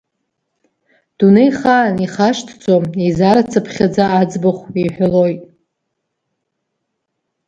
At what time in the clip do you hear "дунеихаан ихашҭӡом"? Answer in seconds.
1.17-2.83